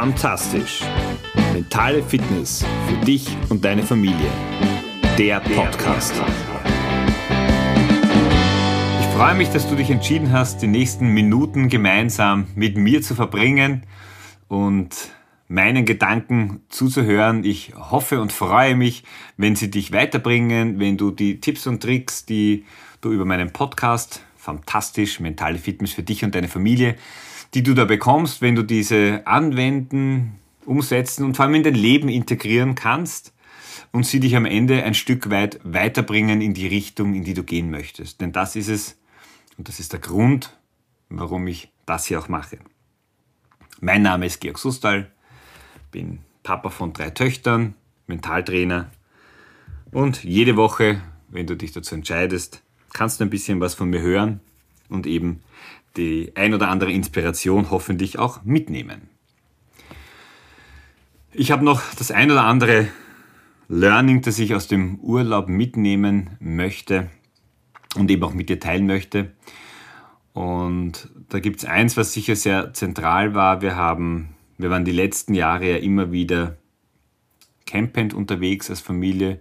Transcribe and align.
Fantastisch. 0.00 0.80
Mentale 1.52 2.02
Fitness 2.02 2.64
für 2.88 3.04
dich 3.04 3.36
und 3.50 3.62
deine 3.62 3.82
Familie. 3.82 4.30
Der 5.18 5.40
Podcast. 5.40 6.14
Ich 8.98 9.06
freue 9.08 9.34
mich, 9.34 9.50
dass 9.50 9.68
du 9.68 9.76
dich 9.76 9.90
entschieden 9.90 10.32
hast, 10.32 10.62
die 10.62 10.68
nächsten 10.68 11.08
Minuten 11.08 11.68
gemeinsam 11.68 12.46
mit 12.54 12.78
mir 12.78 13.02
zu 13.02 13.14
verbringen 13.14 13.82
und 14.48 15.10
meinen 15.48 15.84
Gedanken 15.84 16.62
zuzuhören. 16.70 17.44
Ich 17.44 17.74
hoffe 17.76 18.22
und 18.22 18.32
freue 18.32 18.76
mich, 18.76 19.04
wenn 19.36 19.54
sie 19.54 19.70
dich 19.70 19.92
weiterbringen, 19.92 20.80
wenn 20.80 20.96
du 20.96 21.10
die 21.10 21.40
Tipps 21.42 21.66
und 21.66 21.82
Tricks, 21.82 22.24
die 22.24 22.64
du 23.02 23.12
über 23.12 23.26
meinen 23.26 23.52
Podcast 23.52 24.24
fantastisch 24.38 25.20
mentale 25.20 25.58
Fitness 25.58 25.92
für 25.92 26.02
dich 26.02 26.24
und 26.24 26.34
deine 26.34 26.48
Familie 26.48 26.96
die 27.54 27.62
du 27.62 27.74
da 27.74 27.84
bekommst, 27.84 28.42
wenn 28.42 28.54
du 28.54 28.62
diese 28.62 29.26
anwenden, 29.26 30.38
umsetzen 30.64 31.24
und 31.24 31.36
vor 31.36 31.46
allem 31.46 31.56
in 31.56 31.62
dein 31.62 31.74
Leben 31.74 32.08
integrieren 32.08 32.74
kannst 32.74 33.32
und 33.92 34.06
sie 34.06 34.20
dich 34.20 34.36
am 34.36 34.44
Ende 34.44 34.84
ein 34.84 34.94
Stück 34.94 35.30
weit 35.30 35.60
weiterbringen 35.64 36.40
in 36.40 36.54
die 36.54 36.66
Richtung, 36.66 37.14
in 37.14 37.24
die 37.24 37.34
du 37.34 37.42
gehen 37.42 37.70
möchtest. 37.70 38.20
Denn 38.20 38.32
das 38.32 38.56
ist 38.56 38.68
es 38.68 38.98
und 39.58 39.68
das 39.68 39.80
ist 39.80 39.92
der 39.92 40.00
Grund, 40.00 40.56
warum 41.08 41.46
ich 41.46 41.70
das 41.86 42.06
hier 42.06 42.20
auch 42.20 42.28
mache. 42.28 42.58
Mein 43.80 44.02
Name 44.02 44.26
ist 44.26 44.40
Georg 44.40 44.58
Sustal, 44.58 45.10
bin 45.90 46.20
Papa 46.42 46.70
von 46.70 46.92
drei 46.92 47.10
Töchtern, 47.10 47.74
Mentaltrainer 48.06 48.90
und 49.90 50.22
jede 50.22 50.56
Woche, 50.56 51.00
wenn 51.28 51.46
du 51.46 51.56
dich 51.56 51.72
dazu 51.72 51.94
entscheidest, 51.94 52.62
kannst 52.92 53.20
du 53.20 53.24
ein 53.24 53.30
bisschen 53.30 53.60
was 53.60 53.74
von 53.74 53.90
mir 53.90 54.00
hören 54.00 54.40
und 54.88 55.06
eben 55.06 55.42
die 55.96 56.32
ein 56.36 56.54
oder 56.54 56.68
andere 56.68 56.92
Inspiration 56.92 57.70
hoffentlich 57.70 58.18
auch 58.18 58.42
mitnehmen. 58.44 59.08
Ich 61.32 61.50
habe 61.50 61.64
noch 61.64 61.82
das 61.96 62.10
ein 62.10 62.30
oder 62.30 62.44
andere 62.44 62.88
Learning, 63.68 64.20
das 64.20 64.38
ich 64.38 64.54
aus 64.54 64.66
dem 64.66 64.98
Urlaub 64.98 65.48
mitnehmen 65.48 66.36
möchte 66.40 67.08
und 67.94 68.10
eben 68.10 68.22
auch 68.24 68.34
mit 68.34 68.48
dir 68.48 68.58
teilen 68.58 68.86
möchte. 68.86 69.32
Und 70.32 71.08
da 71.28 71.38
gibt 71.38 71.60
es 71.60 71.64
eins, 71.64 71.96
was 71.96 72.12
sicher 72.12 72.36
sehr 72.36 72.72
zentral 72.72 73.34
war. 73.34 73.62
Wir 73.62 73.76
haben, 73.76 74.34
wir 74.58 74.70
waren 74.70 74.84
die 74.84 74.92
letzten 74.92 75.34
Jahre 75.34 75.70
ja 75.70 75.76
immer 75.76 76.12
wieder 76.12 76.56
campend 77.66 78.14
unterwegs 78.14 78.70
als 78.70 78.80
Familie. 78.80 79.40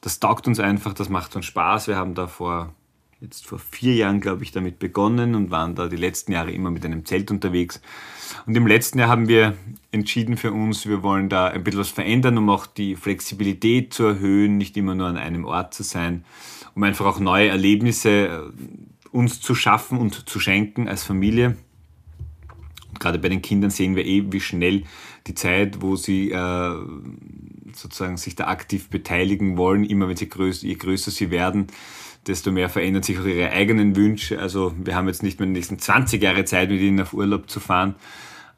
Das 0.00 0.20
taugt 0.20 0.46
uns 0.46 0.60
einfach, 0.60 0.94
das 0.94 1.10
macht 1.10 1.36
uns 1.36 1.46
Spaß. 1.46 1.88
Wir 1.88 1.96
haben 1.96 2.14
da 2.14 2.26
vor 2.26 2.74
jetzt 3.20 3.46
vor 3.46 3.58
vier 3.58 3.94
Jahren, 3.94 4.20
glaube 4.20 4.42
ich, 4.42 4.52
damit 4.52 4.78
begonnen 4.78 5.34
und 5.34 5.50
waren 5.50 5.74
da 5.74 5.88
die 5.88 5.96
letzten 5.96 6.32
Jahre 6.32 6.52
immer 6.52 6.70
mit 6.70 6.84
einem 6.86 7.04
Zelt 7.04 7.30
unterwegs. 7.30 7.82
Und 8.46 8.56
im 8.56 8.66
letzten 8.66 8.98
Jahr 8.98 9.08
haben 9.08 9.28
wir 9.28 9.56
entschieden 9.92 10.38
für 10.38 10.52
uns, 10.52 10.86
wir 10.86 11.02
wollen 11.02 11.28
da 11.28 11.48
ein 11.48 11.62
bisschen 11.62 11.80
was 11.80 11.90
verändern, 11.90 12.38
um 12.38 12.48
auch 12.48 12.66
die 12.66 12.96
Flexibilität 12.96 13.92
zu 13.92 14.04
erhöhen, 14.04 14.56
nicht 14.56 14.76
immer 14.76 14.94
nur 14.94 15.06
an 15.06 15.18
einem 15.18 15.44
Ort 15.44 15.74
zu 15.74 15.82
sein, 15.82 16.24
um 16.74 16.82
einfach 16.82 17.04
auch 17.04 17.20
neue 17.20 17.48
Erlebnisse 17.48 18.10
äh, 18.10 18.40
uns 19.12 19.40
zu 19.40 19.54
schaffen 19.54 19.98
und 19.98 20.28
zu 20.28 20.40
schenken 20.40 20.88
als 20.88 21.02
Familie. 21.02 21.56
Und 22.88 23.00
gerade 23.00 23.18
bei 23.18 23.28
den 23.28 23.42
Kindern 23.42 23.70
sehen 23.70 23.96
wir 23.96 24.06
eh, 24.06 24.32
wie 24.32 24.40
schnell 24.40 24.84
die 25.26 25.34
Zeit, 25.34 25.82
wo 25.82 25.96
sie 25.96 26.30
äh, 26.30 26.74
sozusagen 27.74 28.16
sich 28.16 28.34
da 28.34 28.46
aktiv 28.46 28.88
beteiligen 28.88 29.58
wollen, 29.58 29.84
immer 29.84 30.08
wenn 30.08 30.16
sie 30.16 30.28
größer, 30.28 30.66
je 30.66 30.74
größer 30.74 31.10
sie 31.10 31.30
werden, 31.30 31.66
desto 32.26 32.52
mehr 32.52 32.68
verändern 32.68 33.02
sich 33.02 33.18
auch 33.18 33.24
ihre 33.24 33.50
eigenen 33.50 33.96
Wünsche. 33.96 34.38
Also 34.38 34.74
wir 34.78 34.94
haben 34.94 35.08
jetzt 35.08 35.22
nicht 35.22 35.40
mehr 35.40 35.46
die 35.46 35.54
nächsten 35.54 35.78
20 35.78 36.22
Jahre 36.22 36.44
Zeit, 36.44 36.70
mit 36.70 36.80
ihnen 36.80 37.00
auf 37.00 37.12
Urlaub 37.12 37.48
zu 37.48 37.60
fahren. 37.60 37.94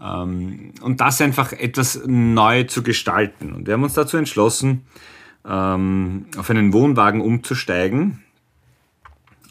Ähm, 0.00 0.72
und 0.80 1.00
das 1.00 1.20
einfach 1.20 1.52
etwas 1.52 2.02
neu 2.06 2.64
zu 2.64 2.82
gestalten. 2.82 3.52
Und 3.52 3.66
wir 3.66 3.74
haben 3.74 3.84
uns 3.84 3.94
dazu 3.94 4.16
entschlossen, 4.16 4.84
ähm, 5.46 6.26
auf 6.36 6.50
einen 6.50 6.72
Wohnwagen 6.72 7.20
umzusteigen. 7.20 8.22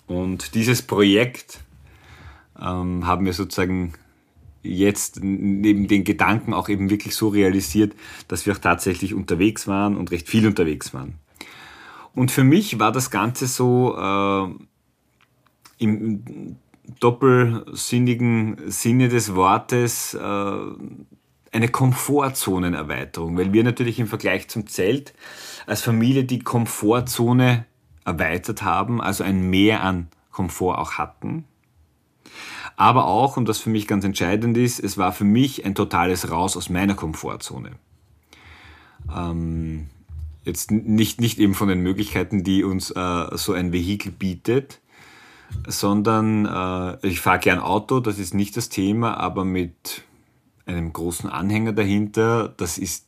Und 0.07 0.55
dieses 0.55 0.81
Projekt 0.81 1.61
ähm, 2.59 3.07
haben 3.07 3.25
wir 3.25 3.33
sozusagen 3.33 3.93
jetzt 4.63 5.23
neben 5.23 5.87
den 5.87 6.03
Gedanken 6.03 6.53
auch 6.53 6.69
eben 6.69 6.89
wirklich 6.89 7.15
so 7.15 7.29
realisiert, 7.29 7.95
dass 8.27 8.45
wir 8.45 8.53
auch 8.53 8.59
tatsächlich 8.59 9.13
unterwegs 9.13 9.67
waren 9.67 9.97
und 9.97 10.11
recht 10.11 10.29
viel 10.29 10.45
unterwegs 10.45 10.93
waren. 10.93 11.15
Und 12.13 12.31
für 12.31 12.43
mich 12.43 12.79
war 12.79 12.91
das 12.91 13.09
Ganze 13.09 13.47
so 13.47 13.95
äh, 13.97 14.47
im 15.77 16.57
doppelsinnigen 16.99 18.69
Sinne 18.69 19.07
des 19.07 19.35
Wortes 19.35 20.13
äh, 20.13 20.51
eine 21.53 21.67
Komfortzonenerweiterung, 21.69 23.37
weil 23.37 23.53
wir 23.53 23.63
natürlich 23.63 23.99
im 23.99 24.07
Vergleich 24.07 24.49
zum 24.49 24.67
Zelt 24.67 25.13
als 25.65 25.81
Familie 25.81 26.23
die 26.23 26.39
Komfortzone 26.39 27.65
erweitert 28.05 28.63
haben, 28.63 29.01
also 29.01 29.23
ein 29.23 29.49
Mehr 29.49 29.83
an 29.83 30.07
Komfort 30.31 30.77
auch 30.77 30.93
hatten. 30.93 31.45
Aber 32.77 33.05
auch, 33.05 33.37
und 33.37 33.47
das 33.47 33.59
für 33.59 33.69
mich 33.69 33.87
ganz 33.87 34.05
entscheidend 34.05 34.57
ist, 34.57 34.79
es 34.79 34.97
war 34.97 35.11
für 35.11 35.25
mich 35.25 35.65
ein 35.65 35.75
totales 35.75 36.31
Raus 36.31 36.55
aus 36.57 36.69
meiner 36.69 36.95
Komfortzone. 36.95 37.71
Ähm, 39.13 39.89
Jetzt 40.43 40.71
nicht, 40.71 41.21
nicht 41.21 41.39
eben 41.39 41.53
von 41.53 41.67
den 41.67 41.81
Möglichkeiten, 41.81 42.43
die 42.43 42.63
uns 42.63 42.91
äh, 42.91 43.37
so 43.37 43.53
ein 43.53 43.71
Vehikel 43.71 44.11
bietet, 44.11 44.81
sondern 45.67 46.45
äh, 46.45 47.07
ich 47.07 47.19
fahre 47.19 47.39
gern 47.39 47.59
Auto, 47.59 47.99
das 47.99 48.17
ist 48.17 48.33
nicht 48.33 48.57
das 48.57 48.69
Thema, 48.69 49.17
aber 49.17 49.45
mit 49.45 50.03
einem 50.65 50.93
großen 50.93 51.29
Anhänger 51.29 51.73
dahinter, 51.73 52.49
das 52.49 52.77
ist, 52.77 53.07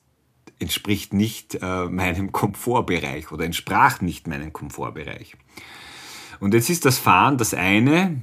entspricht 0.59 1.13
nicht 1.13 1.57
äh, 1.61 1.85
meinem 1.85 2.31
Komfortbereich 2.31 3.31
oder 3.31 3.45
entsprach 3.45 4.01
nicht 4.01 4.27
meinem 4.27 4.53
Komfortbereich. 4.53 5.35
Und 6.39 6.53
jetzt 6.53 6.69
ist 6.69 6.85
das 6.85 6.97
Fahren 6.97 7.37
das 7.37 7.53
eine 7.53 8.21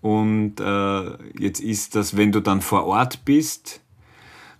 und 0.00 0.60
äh, 0.60 1.18
jetzt 1.38 1.60
ist 1.60 1.94
das, 1.94 2.16
wenn 2.16 2.32
du 2.32 2.40
dann 2.40 2.60
vor 2.60 2.84
Ort 2.84 3.24
bist, 3.24 3.80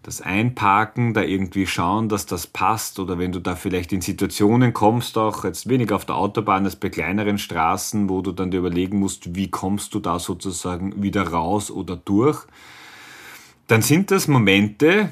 das 0.04 0.20
Einparken, 0.20 1.14
da 1.14 1.22
irgendwie 1.22 1.66
schauen, 1.66 2.10
dass 2.10 2.26
das 2.26 2.46
passt 2.46 3.00
oder 3.00 3.18
wenn 3.18 3.32
du 3.32 3.40
da 3.40 3.56
vielleicht 3.56 3.90
in 3.90 4.02
Situationen 4.02 4.74
kommst, 4.74 5.16
auch 5.16 5.44
jetzt 5.44 5.66
weniger 5.66 5.96
auf 5.96 6.04
der 6.04 6.16
Autobahn 6.16 6.66
als 6.66 6.76
bei 6.76 6.90
kleineren 6.90 7.38
Straßen, 7.38 8.10
wo 8.10 8.20
du 8.20 8.32
dann 8.32 8.50
dir 8.50 8.58
überlegen 8.58 8.98
musst, 8.98 9.34
wie 9.34 9.50
kommst 9.50 9.94
du 9.94 10.00
da 10.00 10.18
sozusagen 10.18 11.02
wieder 11.02 11.28
raus 11.28 11.70
oder 11.70 11.96
durch, 11.96 12.44
dann 13.66 13.80
sind 13.80 14.10
das 14.10 14.28
Momente, 14.28 15.08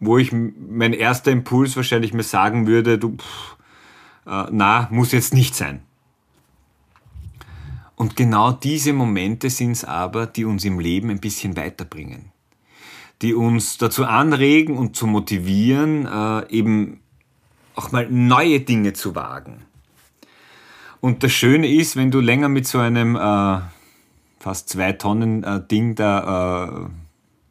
wo 0.00 0.16
ich 0.16 0.32
mein 0.32 0.94
erster 0.94 1.30
Impuls 1.30 1.76
wahrscheinlich 1.76 2.14
mir 2.14 2.22
sagen 2.22 2.66
würde, 2.66 2.98
du, 2.98 3.18
pff, 3.18 3.56
äh, 4.26 4.46
na, 4.50 4.88
muss 4.90 5.12
jetzt 5.12 5.34
nicht 5.34 5.54
sein. 5.54 5.82
Und 7.96 8.16
genau 8.16 8.50
diese 8.50 8.94
Momente 8.94 9.50
sind 9.50 9.72
es 9.72 9.84
aber, 9.84 10.26
die 10.26 10.46
uns 10.46 10.64
im 10.64 10.80
Leben 10.80 11.10
ein 11.10 11.20
bisschen 11.20 11.54
weiterbringen 11.54 12.33
die 13.22 13.34
uns 13.34 13.78
dazu 13.78 14.04
anregen 14.04 14.76
und 14.76 14.96
zu 14.96 15.06
motivieren, 15.06 16.06
äh, 16.06 16.50
eben 16.50 17.00
auch 17.74 17.92
mal 17.92 18.08
neue 18.10 18.60
Dinge 18.60 18.92
zu 18.92 19.14
wagen. 19.14 19.62
Und 21.00 21.22
das 21.22 21.32
Schöne 21.32 21.68
ist, 21.68 21.96
wenn 21.96 22.10
du 22.10 22.20
länger 22.20 22.48
mit 22.48 22.66
so 22.66 22.78
einem 22.78 23.16
äh, 23.16 23.60
fast 24.38 24.68
zwei 24.68 24.92
Tonnen 24.92 25.44
äh, 25.44 25.60
Ding 25.66 25.94
da 25.94 26.88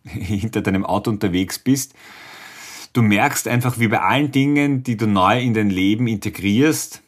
äh, 0.05 0.09
hinter 0.09 0.61
deinem 0.61 0.85
Auto 0.85 1.11
unterwegs 1.11 1.59
bist, 1.59 1.93
du 2.93 3.01
merkst 3.01 3.47
einfach, 3.47 3.79
wie 3.79 3.87
bei 3.87 4.01
allen 4.01 4.31
Dingen, 4.31 4.83
die 4.83 4.97
du 4.97 5.07
neu 5.07 5.39
in 5.39 5.53
dein 5.53 5.69
Leben 5.69 6.07
integrierst, 6.07 7.03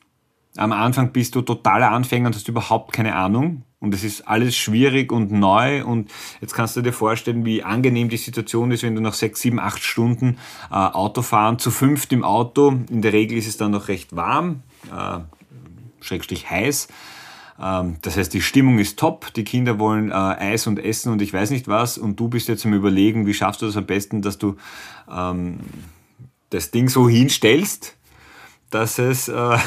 am 0.58 0.72
Anfang 0.72 1.12
bist 1.12 1.36
du 1.36 1.42
totaler 1.42 1.92
Anfänger 1.92 2.28
und 2.28 2.36
hast 2.36 2.48
überhaupt 2.48 2.94
keine 2.94 3.16
Ahnung. 3.16 3.64
Und 3.86 3.94
es 3.94 4.04
ist 4.04 4.28
alles 4.28 4.58
schwierig 4.58 5.12
und 5.12 5.32
neu. 5.32 5.86
Und 5.86 6.12
jetzt 6.42 6.56
kannst 6.56 6.76
du 6.76 6.82
dir 6.82 6.92
vorstellen, 6.92 7.46
wie 7.46 7.62
angenehm 7.62 8.10
die 8.10 8.18
Situation 8.18 8.72
ist, 8.72 8.82
wenn 8.82 8.96
du 8.96 9.02
nach 9.02 9.14
sechs, 9.14 9.42
sieben, 9.42 9.60
acht 9.60 9.84
Stunden 9.84 10.40
äh, 10.72 10.74
Autofahren 10.74 11.60
zu 11.60 11.70
fünft 11.70 12.12
im 12.12 12.24
Auto. 12.24 12.80
In 12.90 13.04
der 13.04 13.14
Regel 13.14 13.38
ist 13.38 13.48
es 13.48 13.58
dann 13.58 13.70
noch 13.70 13.88
recht 13.88 14.16
warm, 14.16 14.64
äh, 14.92 15.20
schrägstrich 16.02 16.50
heiß. 16.50 16.88
Ähm, 17.62 17.98
das 18.02 18.18
heißt, 18.18 18.34
die 18.34 18.42
Stimmung 18.42 18.80
ist 18.80 18.98
top, 18.98 19.32
die 19.36 19.44
Kinder 19.44 19.78
wollen 19.78 20.10
äh, 20.10 20.16
Eis 20.16 20.66
und 20.66 20.80
Essen 20.80 21.12
und 21.12 21.22
ich 21.22 21.32
weiß 21.32 21.52
nicht 21.52 21.68
was. 21.68 22.00
Und 22.00 22.20
du 22.20 22.28
bist 22.28 22.48
jetzt 22.48 22.66
am 22.66 22.74
Überlegen, 22.74 23.28
wie 23.28 23.36
schaffst 23.36 23.62
du 23.62 23.68
das 23.68 23.78
am 23.78 23.86
besten, 23.86 24.24
dass 24.24 24.40
du 24.40 24.56
ähm, 25.08 25.60
das 26.50 26.72
Ding 26.72 26.90
so 26.90 27.08
hinstellst, 27.08 27.96
dass 28.72 28.98
es 28.98 29.28
äh, 29.28 29.60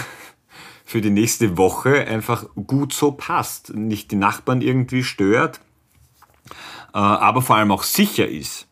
für 0.88 1.02
die 1.02 1.10
nächste 1.10 1.58
Woche 1.58 2.06
einfach 2.06 2.46
gut 2.66 2.94
so 2.94 3.12
passt, 3.12 3.74
nicht 3.74 4.10
die 4.10 4.16
Nachbarn 4.16 4.62
irgendwie 4.62 5.04
stört, 5.04 5.60
äh, 6.94 6.98
aber 6.98 7.42
vor 7.42 7.56
allem 7.56 7.72
auch 7.72 7.82
sicher 7.82 8.26
ist. 8.26 8.66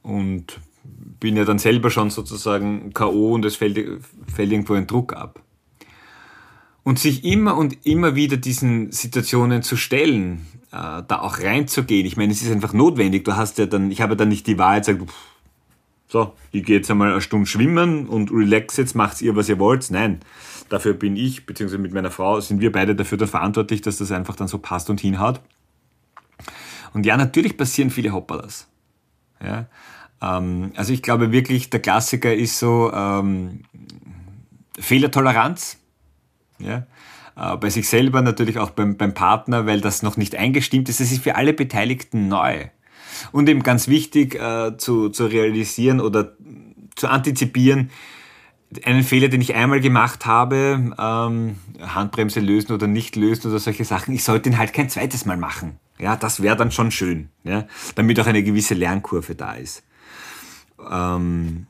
Und 0.00 0.58
bin 0.82 1.36
ja 1.36 1.44
dann 1.44 1.58
selber 1.58 1.90
schon 1.90 2.08
sozusagen 2.08 2.94
K.O. 2.94 3.34
und 3.34 3.44
es 3.44 3.56
fällt, 3.56 3.76
fällt 4.34 4.52
irgendwo 4.52 4.72
ein 4.72 4.86
Druck 4.86 5.12
ab. 5.12 5.42
Und 6.82 6.98
sich 6.98 7.26
immer 7.26 7.58
und 7.58 7.84
immer 7.84 8.14
wieder 8.14 8.38
diesen 8.38 8.90
Situationen 8.90 9.62
zu 9.62 9.76
stellen, 9.76 10.46
äh, 10.72 11.02
da 11.06 11.20
auch 11.20 11.40
reinzugehen. 11.40 12.06
Ich 12.06 12.16
meine, 12.16 12.32
es 12.32 12.40
ist 12.40 12.50
einfach 12.50 12.72
notwendig. 12.72 13.26
Du 13.26 13.36
hast 13.36 13.58
ja 13.58 13.66
dann, 13.66 13.90
ich 13.90 14.00
habe 14.00 14.16
dann 14.16 14.30
nicht 14.30 14.46
die 14.46 14.56
Wahrheit, 14.56 14.86
sagt, 14.86 15.02
so, 16.10 16.32
ich 16.50 16.64
gehe 16.64 16.78
jetzt 16.78 16.90
einmal 16.90 17.12
eine 17.12 17.20
Stunde 17.20 17.46
schwimmen 17.46 18.08
und 18.08 18.32
relax 18.32 18.76
jetzt, 18.78 18.96
macht 18.96 19.22
ihr, 19.22 19.36
was 19.36 19.48
ihr 19.48 19.60
wollt. 19.60 19.92
Nein, 19.92 20.18
dafür 20.68 20.92
bin 20.92 21.14
ich, 21.14 21.46
beziehungsweise 21.46 21.80
mit 21.80 21.94
meiner 21.94 22.10
Frau, 22.10 22.40
sind 22.40 22.60
wir 22.60 22.72
beide 22.72 22.96
dafür 22.96 23.24
verantwortlich, 23.28 23.80
dass 23.80 23.98
das 23.98 24.10
einfach 24.10 24.34
dann 24.34 24.48
so 24.48 24.58
passt 24.58 24.90
und 24.90 25.00
hinhaut. 25.00 25.40
Und 26.94 27.06
ja, 27.06 27.16
natürlich 27.16 27.56
passieren 27.56 27.90
viele 27.90 28.12
Hoppalas. 28.12 28.66
Ja, 29.40 29.66
ähm, 30.20 30.72
also 30.74 30.92
ich 30.92 31.00
glaube 31.00 31.30
wirklich, 31.30 31.70
der 31.70 31.78
Klassiker 31.78 32.34
ist 32.34 32.58
so 32.58 32.90
ähm, 32.92 33.62
Fehlertoleranz. 34.80 35.78
Ja, 36.58 36.86
äh, 37.36 37.56
bei 37.56 37.70
sich 37.70 37.88
selber, 37.88 38.20
natürlich 38.20 38.58
auch 38.58 38.70
beim, 38.70 38.96
beim 38.96 39.14
Partner, 39.14 39.64
weil 39.64 39.80
das 39.80 40.02
noch 40.02 40.16
nicht 40.16 40.34
eingestimmt 40.34 40.88
ist. 40.88 41.00
Es 41.00 41.12
ist 41.12 41.22
für 41.22 41.36
alle 41.36 41.52
Beteiligten 41.52 42.26
neu. 42.26 42.66
Und 43.32 43.48
eben 43.48 43.62
ganz 43.62 43.88
wichtig 43.88 44.34
äh, 44.34 44.76
zu, 44.76 45.08
zu 45.10 45.26
realisieren 45.26 46.00
oder 46.00 46.32
zu 46.96 47.08
antizipieren, 47.08 47.90
einen 48.84 49.02
Fehler, 49.02 49.28
den 49.28 49.40
ich 49.40 49.54
einmal 49.54 49.80
gemacht 49.80 50.26
habe, 50.26 50.94
ähm, 50.96 51.56
Handbremse 51.80 52.40
lösen 52.40 52.72
oder 52.72 52.86
nicht 52.86 53.16
lösen 53.16 53.50
oder 53.50 53.58
solche 53.58 53.84
Sachen, 53.84 54.14
ich 54.14 54.22
sollte 54.22 54.48
ihn 54.48 54.58
halt 54.58 54.72
kein 54.72 54.88
zweites 54.88 55.24
Mal 55.24 55.36
machen. 55.36 55.78
Ja, 55.98 56.16
das 56.16 56.42
wäre 56.42 56.56
dann 56.56 56.70
schon 56.70 56.90
schön, 56.90 57.28
ja, 57.44 57.66
damit 57.94 58.18
auch 58.20 58.26
eine 58.26 58.42
gewisse 58.42 58.74
Lernkurve 58.74 59.34
da 59.34 59.54
ist. 59.54 59.82
Ähm, 60.90 61.66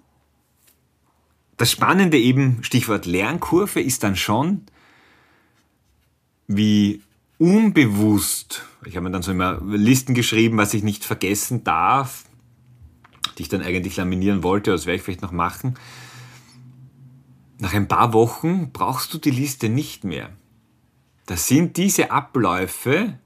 das 1.56 1.73
Spannende 1.73 2.19
eben, 2.19 2.62
Stichwort 2.62 3.06
Lernkurve, 3.06 3.81
ist 3.81 4.02
dann 4.02 4.17
schon, 4.17 4.62
wie 6.47 7.02
unbewusst, 7.41 8.67
ich 8.85 8.97
habe 8.97 9.05
mir 9.05 9.11
dann 9.11 9.23
so 9.23 9.33
immer 9.33 9.61
Listen 9.65 10.15
geschrieben, 10.15 10.59
was 10.59 10.75
ich 10.75 10.83
nicht 10.83 11.07
vergessen 11.07 11.65
darf, 11.65 12.25
die 13.39 13.43
ich 13.43 13.49
dann 13.49 13.63
eigentlich 13.63 13.97
laminieren 13.97 14.43
wollte, 14.43 14.71
das 14.71 14.85
werde 14.85 14.97
ich 14.97 15.03
vielleicht 15.03 15.23
noch 15.23 15.33
machen. 15.33 15.79
Nach 17.59 17.73
ein 17.73 17.89
paar 17.89 18.13
Wochen 18.13 18.73
brauchst 18.73 19.15
du 19.15 19.19
die 19.19 19.31
Liste 19.31 19.71
nicht 19.71 20.05
mehr. 20.05 20.31
Da 21.25 21.37
sind 21.37 21.79
diese 21.79 22.11
Abläufe 22.11 23.19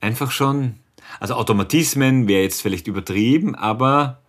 einfach 0.00 0.30
schon, 0.30 0.76
also 1.20 1.34
Automatismen 1.34 2.28
wäre 2.28 2.42
jetzt 2.42 2.62
vielleicht 2.62 2.86
übertrieben, 2.86 3.54
aber 3.54 4.22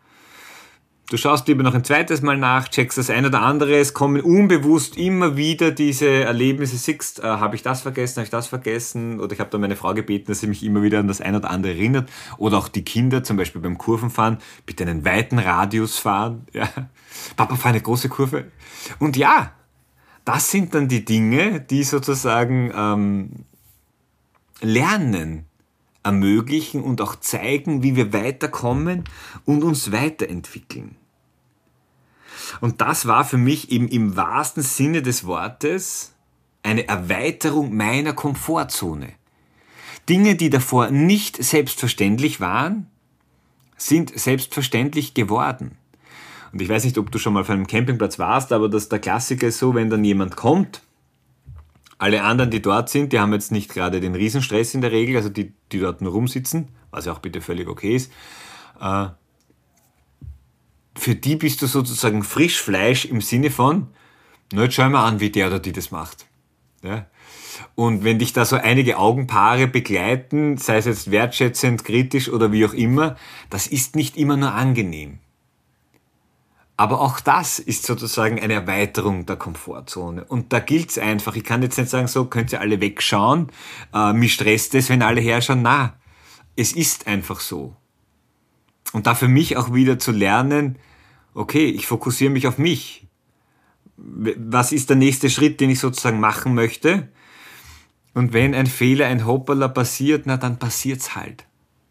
Du 1.09 1.17
schaust 1.17 1.47
lieber 1.47 1.63
noch 1.63 1.73
ein 1.73 1.83
zweites 1.83 2.21
Mal 2.21 2.37
nach, 2.37 2.67
checkst 2.67 2.99
das 2.99 3.09
eine 3.09 3.29
oder 3.29 3.41
andere, 3.41 3.79
es 3.79 3.95
kommen 3.95 4.21
unbewusst 4.21 4.95
immer 4.95 5.35
wieder 5.35 5.71
diese 5.71 6.07
Erlebnisse, 6.07 6.77
siehst, 6.77 7.17
äh, 7.17 7.23
habe 7.23 7.55
ich 7.55 7.63
das 7.63 7.81
vergessen, 7.81 8.17
habe 8.17 8.25
ich 8.25 8.29
das 8.29 8.45
vergessen 8.45 9.19
oder 9.19 9.33
ich 9.33 9.39
habe 9.39 9.49
da 9.49 9.57
meine 9.57 9.75
Frau 9.75 9.95
gebeten, 9.95 10.27
dass 10.27 10.41
sie 10.41 10.45
mich 10.45 10.63
immer 10.63 10.83
wieder 10.83 10.99
an 10.99 11.07
das 11.07 11.19
eine 11.19 11.37
oder 11.37 11.49
andere 11.49 11.73
erinnert 11.73 12.11
oder 12.37 12.59
auch 12.59 12.67
die 12.67 12.83
Kinder 12.83 13.23
zum 13.23 13.37
Beispiel 13.37 13.59
beim 13.59 13.79
Kurvenfahren, 13.79 14.37
bitte 14.67 14.83
einen 14.83 15.03
weiten 15.03 15.39
Radius 15.39 15.97
fahren, 15.97 16.45
ja. 16.53 16.69
Papa, 17.35 17.55
fahr 17.55 17.71
eine 17.71 17.81
große 17.81 18.07
Kurve. 18.09 18.51
Und 18.99 19.17
ja, 19.17 19.53
das 20.25 20.51
sind 20.51 20.75
dann 20.75 20.87
die 20.89 21.05
Dinge, 21.05 21.59
die 21.59 21.85
sozusagen 21.85 22.71
ähm, 22.75 23.31
lernen 24.61 25.45
ermöglichen 26.03 26.83
und 26.83 27.01
auch 27.01 27.15
zeigen, 27.15 27.81
wie 27.81 27.95
wir 27.95 28.13
weiterkommen 28.13 29.05
und 29.45 29.63
uns 29.63 29.91
weiterentwickeln. 29.91 30.98
Und 32.61 32.81
das 32.81 33.05
war 33.05 33.25
für 33.25 33.37
mich 33.37 33.71
eben 33.71 33.87
im 33.87 34.15
wahrsten 34.15 34.63
Sinne 34.63 35.01
des 35.01 35.25
Wortes 35.25 36.13
eine 36.63 36.87
Erweiterung 36.87 37.75
meiner 37.75 38.13
Komfortzone. 38.13 39.13
Dinge, 40.07 40.35
die 40.35 40.49
davor 40.49 40.89
nicht 40.89 41.41
selbstverständlich 41.43 42.41
waren, 42.41 42.87
sind 43.77 44.17
selbstverständlich 44.17 45.13
geworden. 45.13 45.77
Und 46.51 46.61
ich 46.61 46.69
weiß 46.69 46.83
nicht, 46.83 46.97
ob 46.97 47.11
du 47.11 47.19
schon 47.19 47.33
mal 47.33 47.41
auf 47.41 47.49
einem 47.49 47.67
Campingplatz 47.67 48.17
warst, 48.17 48.51
aber 48.51 48.69
das 48.69 48.89
der 48.89 48.99
Klassiker 48.99 49.47
ist 49.47 49.59
so, 49.59 49.75
wenn 49.75 49.89
dann 49.89 50.03
jemand 50.03 50.35
kommt, 50.35 50.81
alle 51.99 52.23
anderen, 52.23 52.49
die 52.49 52.61
dort 52.61 52.89
sind, 52.89 53.13
die 53.13 53.19
haben 53.19 53.33
jetzt 53.33 53.51
nicht 53.51 53.69
gerade 53.69 53.99
den 53.99 54.15
Riesenstress 54.15 54.73
in 54.73 54.81
der 54.81 54.91
Regel, 54.91 55.17
also 55.17 55.29
die, 55.29 55.53
die 55.71 55.79
dort 55.79 56.01
nur 56.01 56.13
rumsitzen, 56.13 56.69
was 56.91 57.05
ja 57.05 57.11
auch 57.11 57.19
bitte 57.19 57.41
völlig 57.41 57.67
okay 57.67 57.95
ist. 57.95 58.11
Äh, 58.79 59.07
für 60.99 61.15
die 61.15 61.35
bist 61.35 61.61
du 61.61 61.67
sozusagen 61.67 62.23
Frischfleisch 62.23 63.05
im 63.05 63.21
Sinne 63.21 63.49
von, 63.49 63.87
na, 64.51 64.63
jetzt 64.63 64.75
schau 64.75 64.89
mal 64.89 65.05
an, 65.05 65.19
wie 65.19 65.29
der 65.29 65.47
oder 65.47 65.59
die 65.59 65.71
das 65.71 65.91
macht. 65.91 66.25
Ja? 66.83 67.07
Und 67.75 68.03
wenn 68.03 68.19
dich 68.19 68.33
da 68.33 68.45
so 68.45 68.55
einige 68.55 68.97
Augenpaare 68.97 69.67
begleiten, 69.67 70.57
sei 70.57 70.77
es 70.77 70.85
jetzt 70.85 71.11
wertschätzend, 71.11 71.83
kritisch 71.83 72.29
oder 72.29 72.51
wie 72.51 72.65
auch 72.65 72.73
immer, 72.73 73.15
das 73.49 73.67
ist 73.67 73.95
nicht 73.95 74.17
immer 74.17 74.37
nur 74.37 74.53
angenehm. 74.53 75.19
Aber 76.77 77.01
auch 77.01 77.19
das 77.19 77.59
ist 77.59 77.85
sozusagen 77.85 78.39
eine 78.39 78.53
Erweiterung 78.53 79.25
der 79.25 79.35
Komfortzone. 79.35 80.23
Und 80.23 80.53
da 80.53 80.59
gilt 80.59 80.91
es 80.91 80.97
einfach, 80.97 81.35
ich 81.35 81.43
kann 81.43 81.61
jetzt 81.61 81.77
nicht 81.77 81.89
sagen, 81.89 82.07
so 82.07 82.25
könnt 82.25 82.53
ihr 82.53 82.61
alle 82.61 82.79
wegschauen, 82.79 83.51
äh, 83.93 84.13
mich 84.13 84.33
stresst 84.33 84.75
es, 84.75 84.89
wenn 84.89 85.01
alle 85.01 85.19
herschauen. 85.19 85.61
Na, 85.61 85.97
es 86.55 86.71
ist 86.71 87.05
einfach 87.07 87.41
so. 87.41 87.75
Und 88.93 89.07
da 89.07 89.15
für 89.15 89.27
mich 89.27 89.57
auch 89.57 89.73
wieder 89.73 89.99
zu 89.99 90.11
lernen, 90.11 90.77
okay, 91.33 91.65
ich 91.65 91.87
fokussiere 91.87 92.31
mich 92.31 92.47
auf 92.47 92.57
mich. 92.57 93.07
Was 93.97 94.71
ist 94.71 94.89
der 94.89 94.97
nächste 94.97 95.29
Schritt, 95.29 95.59
den 95.59 95.69
ich 95.69 95.79
sozusagen 95.79 96.19
machen 96.19 96.55
möchte? 96.55 97.09
Und 98.13 98.33
wenn 98.33 98.55
ein 98.55 98.65
Fehler, 98.65 99.07
ein 99.07 99.25
Hoppala 99.25 99.67
passiert, 99.67 100.25
na 100.25 100.37
dann 100.37 100.57
passiert's 100.57 101.15
halt. 101.15 101.45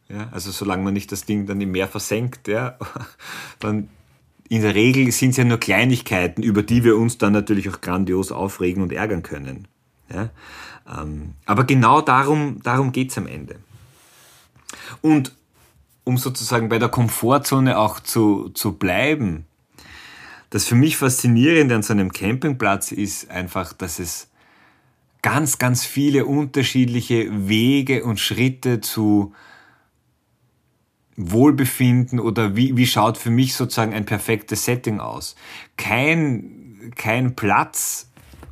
Ja, 0.09 0.29
also 0.33 0.51
solange 0.51 0.83
man 0.83 0.95
nicht 0.95 1.13
das 1.13 1.25
Ding 1.25 1.47
dann 1.47 1.61
im 1.61 1.71
Meer 1.71 1.87
versenkt, 1.87 2.49
ja, 2.49 2.79
dann 3.61 3.89
in 4.49 4.63
der 4.63 4.75
Regel 4.75 5.13
sind 5.13 5.31
es 5.31 5.37
ja 5.37 5.45
nur 5.45 5.59
Kleinigkeiten, 5.59 6.43
über 6.43 6.63
die 6.63 6.83
wir 6.83 6.97
uns 6.97 7.19
dann 7.19 7.35
natürlich 7.35 7.69
auch 7.69 7.83
grandios 7.83 8.33
aufregen 8.33 8.83
und 8.83 8.93
ärgern 8.93 9.23
können. 9.23 9.69
Ja? 10.11 10.31
Ähm, 10.91 11.35
aber 11.45 11.65
genau 11.65 12.01
darum, 12.01 12.63
darum 12.63 12.93
geht 12.93 13.11
es 13.11 13.19
am 13.19 13.27
Ende. 13.27 13.57
Und 15.03 15.35
um 16.09 16.17
sozusagen 16.17 16.71
bei 16.71 16.79
der 16.79 16.89
Komfortzone 16.89 17.77
auch 17.77 18.01
zu, 18.01 18.49
zu 18.55 18.73
bleiben, 18.79 19.45
das 20.49 20.65
für 20.65 20.75
mich 20.75 20.97
Faszinierende 20.97 21.75
an 21.75 21.83
so 21.83 21.93
einem 21.93 22.15
Campingplatz 22.15 22.93
ist 22.93 23.31
einfach, 23.31 23.75
dass 23.75 23.99
es 23.99 24.31
ganz, 25.21 25.59
ganz 25.59 25.85
viele 25.85 26.25
unterschiedliche 26.25 27.47
Wege 27.47 28.05
und 28.05 28.19
Schritte 28.19 28.81
zu 28.81 29.35
Wohlbefinden 31.19 32.21
oder 32.21 32.57
wie, 32.57 32.75
wie 32.79 32.87
schaut 32.87 33.19
für 33.19 33.31
mich 33.31 33.55
sozusagen 33.55 33.93
ein 33.93 34.07
perfektes 34.07 34.65
Setting 34.65 35.01
aus. 35.01 35.37
Kein, 35.77 36.91
kein 36.97 37.37
Platz 37.37 38.08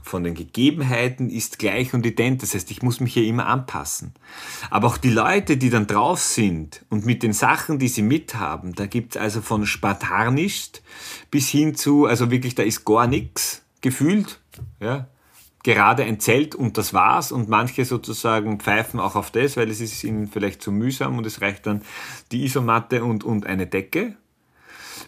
von 0.07 0.23
den 0.23 0.35
Gegebenheiten 0.35 1.31
ist 1.31 1.59
gleich 1.59 1.93
und 1.93 2.07
ident. 2.07 2.43
Das 2.43 2.55
heißt, 2.55 2.71
ich 2.71 2.83
muss 2.83 3.01
mich 3.01 3.15
hier 3.15 3.25
immer 3.25 3.47
anpassen. 3.47 4.15
Aber 4.71 4.87
auch 4.87 4.99
die 4.99 5.11
Leute, 5.11 5.57
die 5.57 5.71
dann 5.71 5.87
drauf 5.87 6.21
sind 6.21 6.85
und 6.89 7.05
mit 7.05 7.23
den 7.23 7.33
Sachen, 7.33 7.79
die 7.79 7.89
sie 7.89 8.03
mithaben, 8.03 8.75
da 8.75 8.87
gibt's 8.87 9.17
also 9.17 9.41
von 9.41 9.67
spartanisch 9.67 10.71
bis 11.31 11.49
hin 11.49 11.75
zu, 11.75 12.07
also 12.07 12.31
wirklich, 12.31 12.55
da 12.55 12.63
ist 12.63 12.85
gar 12.85 13.07
nichts 13.07 13.63
gefühlt. 13.81 14.41
Ja, 14.81 15.09
gerade 15.63 16.05
ein 16.05 16.21
Zelt 16.21 16.55
und 16.55 16.79
das 16.79 16.95
war's 16.95 17.33
und 17.33 17.49
manche 17.49 17.85
sozusagen 17.85 18.61
pfeifen 18.61 19.01
auch 19.01 19.17
auf 19.17 19.33
das, 19.33 19.57
weil 19.57 19.69
es 19.69 19.81
ist 19.81 20.05
ihnen 20.05 20.29
vielleicht 20.29 20.63
zu 20.63 20.71
mühsam 20.71 21.19
und 21.19 21.27
es 21.27 21.41
reicht 21.41 21.67
dann 21.67 21.83
die 22.31 22.45
Isomatte 22.45 23.03
und, 23.03 23.25
und 23.25 23.47
eine 23.47 23.67
Decke. 23.67 24.15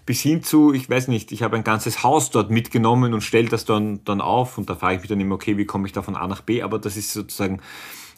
Bis 0.08 0.22
hin 0.22 0.42
zu, 0.42 0.72
ich 0.72 0.88
weiß 0.88 1.08
nicht, 1.08 1.32
ich 1.32 1.42
habe 1.42 1.56
ein 1.56 1.64
ganzes 1.64 2.02
Haus 2.02 2.30
dort 2.30 2.50
mitgenommen 2.50 3.12
und 3.12 3.20
stelle 3.20 3.48
das 3.48 3.66
dann, 3.66 4.02
dann 4.04 4.22
auf 4.22 4.56
und 4.56 4.70
da 4.70 4.74
frage 4.74 4.94
ich 4.94 5.00
mich 5.02 5.08
dann 5.10 5.20
immer, 5.20 5.34
okay, 5.34 5.58
wie 5.58 5.66
komme 5.66 5.86
ich 5.86 5.92
da 5.92 6.00
von 6.00 6.16
A 6.16 6.26
nach 6.26 6.40
B, 6.40 6.62
aber 6.62 6.78
das 6.78 6.96
ist 6.96 7.12
sozusagen, 7.12 7.60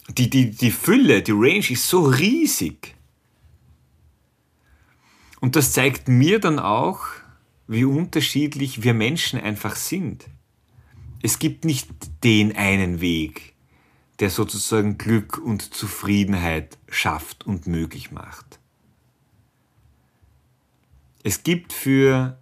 die, 0.07 0.29
die, 0.29 0.51
die 0.51 0.71
Fülle, 0.71 1.21
die 1.21 1.33
Range 1.33 1.69
ist 1.69 1.89
so 1.89 2.03
riesig. 2.05 2.95
Und 5.41 5.57
das 5.57 5.73
zeigt 5.73 6.07
mir 6.07 6.39
dann 6.39 6.59
auch, 6.59 6.99
wie 7.67 7.83
unterschiedlich 7.83 8.83
wir 8.83 8.93
Menschen 8.93 9.41
einfach 9.41 9.75
sind 9.75 10.25
es 11.23 11.39
gibt 11.39 11.65
nicht 11.65 11.89
den 12.23 12.55
einen 12.55 12.99
Weg, 13.01 13.53
der 14.19 14.29
sozusagen 14.29 14.97
Glück 14.97 15.37
und 15.37 15.73
Zufriedenheit 15.73 16.77
schafft 16.89 17.45
und 17.45 17.67
möglich 17.67 18.11
macht. 18.11 18.59
Es 21.23 21.43
gibt 21.43 21.73
für 21.73 22.37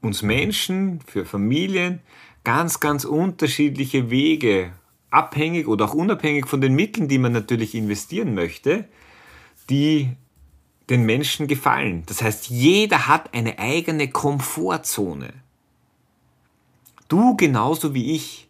uns 0.00 0.22
Menschen, 0.22 1.00
für 1.06 1.26
Familien 1.26 2.00
ganz, 2.44 2.80
ganz 2.80 3.04
unterschiedliche 3.04 4.10
Wege, 4.10 4.72
abhängig 5.10 5.66
oder 5.66 5.86
auch 5.86 5.94
unabhängig 5.94 6.46
von 6.46 6.60
den 6.60 6.74
Mitteln, 6.74 7.08
die 7.08 7.18
man 7.18 7.32
natürlich 7.32 7.74
investieren 7.74 8.34
möchte, 8.34 8.88
die 9.68 10.10
den 10.88 11.04
Menschen 11.04 11.46
gefallen. 11.46 12.02
Das 12.06 12.22
heißt, 12.22 12.48
jeder 12.48 13.06
hat 13.06 13.32
eine 13.34 13.58
eigene 13.58 14.08
Komfortzone. 14.08 15.32
Du 17.08 17.36
genauso 17.36 17.94
wie 17.94 18.14
ich. 18.14 18.48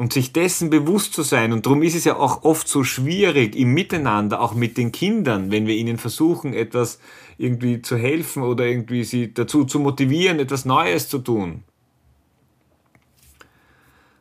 Und 0.00 0.14
sich 0.14 0.32
dessen 0.32 0.70
bewusst 0.70 1.12
zu 1.12 1.20
sein, 1.20 1.52
und 1.52 1.66
darum 1.66 1.82
ist 1.82 1.94
es 1.94 2.04
ja 2.04 2.16
auch 2.16 2.42
oft 2.42 2.66
so 2.66 2.84
schwierig 2.84 3.54
im 3.54 3.74
Miteinander, 3.74 4.40
auch 4.40 4.54
mit 4.54 4.78
den 4.78 4.92
Kindern, 4.92 5.50
wenn 5.50 5.66
wir 5.66 5.74
ihnen 5.74 5.98
versuchen, 5.98 6.54
etwas 6.54 7.00
irgendwie 7.36 7.82
zu 7.82 7.98
helfen 7.98 8.42
oder 8.42 8.64
irgendwie 8.64 9.04
sie 9.04 9.34
dazu 9.34 9.66
zu 9.66 9.78
motivieren, 9.78 10.40
etwas 10.40 10.64
Neues 10.64 11.10
zu 11.10 11.18
tun. 11.18 11.64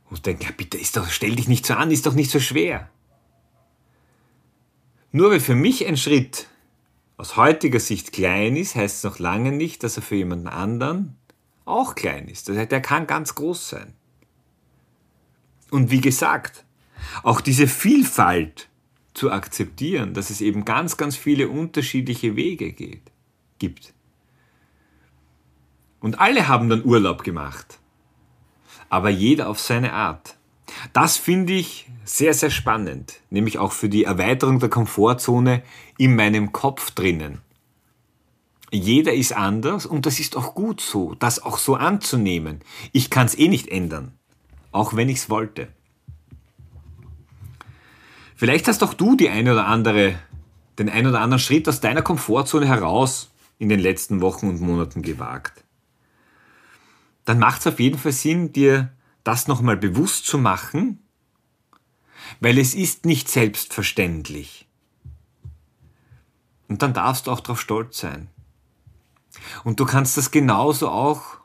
Und 0.10 0.26
denke, 0.26 0.44
ja 0.44 0.50
bitte, 0.52 0.78
ist 0.78 0.98
doch, 0.98 1.10
stell 1.10 1.38
dich 1.38 1.48
nicht 1.48 1.66
so 1.66 1.76
an, 1.76 1.92
ist 1.92 2.06
doch 2.06 2.14
nicht 2.14 2.32
so 2.32 2.42
schwer. 2.42 2.90
Nur 5.14 5.32
weil 5.32 5.40
für 5.40 5.56
mich 5.56 5.88
ein 5.88 5.96
Schritt 5.96 6.48
aus 7.16 7.38
heutiger 7.38 7.80
Sicht 7.80 8.12
klein 8.12 8.58
ist, 8.58 8.76
heißt 8.76 8.98
es 8.98 9.04
noch 9.06 9.20
lange 9.20 9.54
nicht, 9.54 9.82
dass 9.84 9.96
er 9.96 10.04
für 10.04 10.16
jemanden 10.16 10.50
anderen 10.50 11.16
auch 11.64 11.96
klein 11.96 12.28
ist. 12.28 12.50
Das 12.50 12.58
heißt, 12.58 12.70
der 12.74 12.82
kann 12.82 13.08
ganz 13.08 13.34
groß 13.34 13.70
sein. 13.70 13.94
Und 15.72 15.92
wie 15.92 16.02
gesagt, 16.02 16.66
auch 17.24 17.42
diese 17.42 17.68
Vielfalt 17.68 18.70
zu 19.14 19.32
akzeptieren, 19.32 20.14
dass 20.14 20.30
es 20.30 20.42
eben 20.42 20.66
ganz, 20.66 20.98
ganz 20.98 21.16
viele 21.16 21.50
unterschiedliche 21.50 22.36
Wege 22.36 22.72
geht, 22.72 23.12
gibt. 23.58 23.94
Und 26.00 26.20
alle 26.20 26.48
haben 26.48 26.70
dann 26.70 26.86
Urlaub 26.86 27.24
gemacht, 27.24 27.80
aber 28.90 29.10
jeder 29.10 29.50
auf 29.50 29.60
seine 29.60 29.94
Art. 29.94 30.38
Das 30.94 31.18
finde 31.18 31.54
ich 31.54 31.90
sehr, 32.06 32.34
sehr 32.34 32.52
spannend, 32.52 33.20
nämlich 33.30 33.58
auch 33.58 33.72
für 33.72 33.90
die 33.90 34.06
Erweiterung 34.06 34.60
der 34.60 34.70
Komfortzone 34.70 35.64
in 35.98 36.16
meinem 36.16 36.52
Kopf 36.52 36.92
drinnen. 36.92 37.42
Jeder 38.72 39.14
ist 39.14 39.34
anders 39.36 39.86
und 39.86 40.06
das 40.06 40.20
ist 40.20 40.38
auch 40.38 40.54
gut 40.54 40.80
so, 40.80 41.16
das 41.16 41.42
auch 41.42 41.58
so 41.58 41.76
anzunehmen. 41.76 42.60
Ich 42.92 43.10
kann 43.10 43.26
es 43.26 43.38
eh 43.38 43.48
nicht 43.48 43.68
ändern, 43.68 44.14
auch 44.72 44.96
wenn 44.96 45.10
ich 45.10 45.18
es 45.18 45.30
wollte. 45.30 45.68
Vielleicht 48.36 48.68
hast 48.68 48.84
auch 48.84 48.94
du 48.94 49.16
die 49.16 49.30
eine 49.30 49.52
oder 49.52 49.68
andere, 49.68 50.18
den 50.78 50.90
ein 50.90 51.06
oder 51.06 51.20
anderen 51.20 51.40
Schritt 51.40 51.68
aus 51.68 51.82
deiner 51.82 52.02
Komfortzone 52.02 52.68
heraus 52.68 53.32
in 53.58 53.68
den 53.70 53.80
letzten 53.80 54.22
Wochen 54.22 54.48
und 54.48 54.62
Monaten 54.62 55.02
gewagt. 55.02 55.64
Dann 57.26 57.40
macht 57.40 57.60
es 57.62 57.68
auf 57.68 57.80
jeden 57.80 58.00
Fall 58.00 58.14
Sinn, 58.14 58.54
dir 58.54 58.94
das 59.24 59.48
nochmal 59.48 59.78
bewusst 59.78 60.26
zu 60.26 60.38
machen, 60.38 61.00
weil 62.40 62.58
es 62.58 62.74
ist 62.74 63.06
nicht 63.06 63.30
selbstverständlich. 63.30 64.68
Und 66.70 66.82
dann 66.82 66.94
darfst 66.94 67.28
du 67.28 67.32
auch 67.32 67.40
darauf 67.42 67.60
stolz 67.60 68.00
sein. 68.00 68.30
Und 69.64 69.80
du 69.80 69.86
kannst 69.86 70.18
das 70.18 70.32
genauso 70.32 70.90
auch 70.90 71.40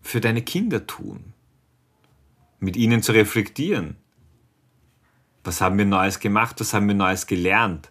für 0.00 0.20
deine 0.20 0.42
Kinder 0.42 0.86
tun. 0.86 1.31
Mit 2.62 2.76
ihnen 2.76 3.02
zu 3.02 3.10
reflektieren. 3.10 3.96
Was 5.42 5.60
haben 5.60 5.78
wir 5.78 5.84
Neues 5.84 6.20
gemacht? 6.20 6.60
Was 6.60 6.72
haben 6.72 6.86
wir 6.86 6.94
Neues 6.94 7.26
gelernt? 7.26 7.90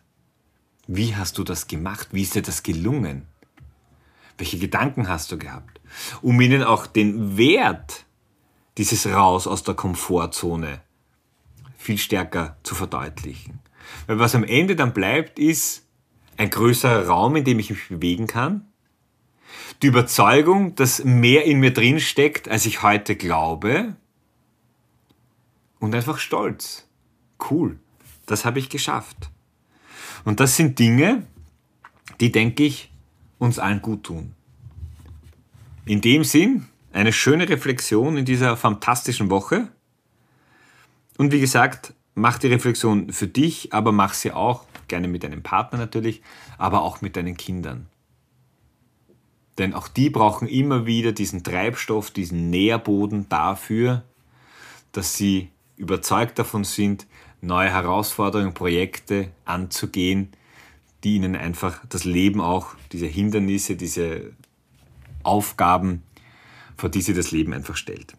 Wie 0.88 1.14
hast 1.14 1.38
du 1.38 1.44
das 1.44 1.68
gemacht? 1.68 2.08
Wie 2.14 2.22
ist 2.22 2.36
dir 2.36 2.42
das 2.42 2.64
gelungen? 2.64 3.28
Welche 4.38 4.58
Gedanken 4.58 5.10
hast 5.10 5.30
du 5.34 5.38
gehabt? 5.38 5.82
Um 6.22 6.40
ihnen 6.40 6.64
auch 6.64 6.88
den 6.88 7.36
Wert 7.36 8.06
dieses 8.78 9.08
Raus 9.08 9.46
aus 9.46 9.64
der 9.64 9.76
Komfortzone 9.76 10.80
viel 11.78 11.98
stärker 11.98 12.56
zu 12.64 12.74
verdeutlichen. 12.74 13.60
Weil 14.08 14.20
was 14.20 14.36
am 14.36 14.46
Ende 14.46 14.78
dann 14.78 14.94
bleibt, 14.94 15.38
ist 15.38 15.86
ein 16.38 16.50
größerer 16.50 17.08
Raum, 17.08 17.36
in 17.36 17.44
dem 17.44 17.60
ich 17.60 17.72
mich 17.72 17.90
bewegen 17.90 18.28
kann, 18.28 18.72
die 19.82 19.88
Überzeugung, 19.88 20.76
dass 20.76 21.04
mehr 21.04 21.44
in 21.44 21.60
mir 21.60 21.74
drin 21.74 22.00
steckt, 22.00 22.48
als 22.48 22.66
ich 22.66 22.84
heute 22.84 23.18
glaube, 23.18 23.98
und 25.82 25.94
einfach 25.94 26.20
Stolz. 26.20 26.88
Cool, 27.50 27.78
das 28.26 28.46
habe 28.46 28.60
ich 28.60 28.70
geschafft. 28.70 29.30
Und 30.24 30.40
das 30.40 30.56
sind 30.56 30.80
Dinge, 30.80 31.26
die, 32.22 32.32
denke 32.32 32.64
ich, 32.64 32.92
uns 33.40 33.60
allen 33.60 33.82
gut 33.82 34.04
tun. 34.04 34.34
In 35.86 36.00
dem 36.00 36.24
Sinn, 36.24 36.68
eine 36.94 37.12
schöne 37.12 37.50
Reflexion 37.50 38.16
in 38.16 38.26
dieser 38.26 38.56
fantastischen 38.56 39.30
Woche. 39.30 39.70
Und 41.18 41.32
wie 41.32 41.40
gesagt, 41.40 41.94
mach 42.14 42.38
die 42.38 42.48
Reflexion 42.48 43.12
für 43.12 43.28
dich, 43.28 43.74
aber 43.74 43.92
mach 43.92 44.14
sie 44.14 44.32
auch 44.32 44.66
gerne 44.88 45.08
mit 45.08 45.24
deinem 45.24 45.42
Partner 45.42 45.80
natürlich, 45.80 46.22
aber 46.58 46.84
auch 46.84 47.02
mit 47.02 47.16
deinen 47.16 47.38
Kindern. 47.38 47.88
Denn 49.58 49.74
auch 49.74 49.88
die 49.88 50.10
brauchen 50.10 50.48
immer 50.48 50.86
wieder 50.86 51.12
diesen 51.12 51.44
Treibstoff, 51.44 52.12
diesen 52.12 52.50
Nährboden 52.52 53.28
dafür, 53.30 54.04
dass 54.92 55.16
sie 55.16 55.50
überzeugt 55.82 56.40
davon 56.40 56.64
sind, 56.64 57.08
neue 57.42 57.70
Herausforderungen, 57.70 58.54
Projekte 58.54 59.32
anzugehen, 59.46 60.30
die 61.04 61.16
ihnen 61.16 61.36
einfach 61.36 61.84
das 61.90 62.06
Leben 62.06 62.40
auch, 62.40 62.76
diese 62.92 63.08
Hindernisse, 63.08 63.76
diese 63.76 64.34
Aufgaben 65.24 66.04
vor 66.82 66.90
die 66.90 67.02
sie 67.02 67.14
das 67.14 67.32
Leben 67.32 67.54
einfach 67.54 67.78
stellt. 67.78 68.16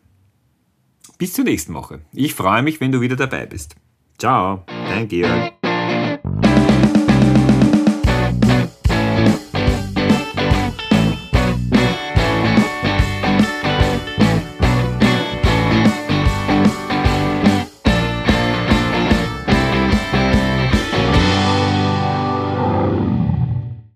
Bis 1.19 1.35
zur 1.35 1.45
nächsten 1.45 1.75
Woche. 1.75 2.01
Ich 2.13 2.35
freue 2.35 2.63
mich, 2.63 2.81
wenn 2.81 2.93
du 2.93 3.01
wieder 3.01 3.17
dabei 3.17 3.45
bist. 3.45 3.75
Ciao, 4.19 4.65
dein 4.67 5.09
Georg. 5.09 5.52